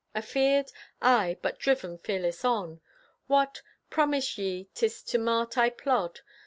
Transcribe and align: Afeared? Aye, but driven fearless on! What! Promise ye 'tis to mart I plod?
Afeared? 0.15 0.71
Aye, 0.99 1.37
but 1.43 1.59
driven 1.59 1.99
fearless 1.99 2.43
on! 2.43 2.81
What! 3.27 3.61
Promise 3.91 4.39
ye 4.39 4.67
'tis 4.73 5.03
to 5.03 5.19
mart 5.19 5.59
I 5.59 5.69
plod? 5.69 6.21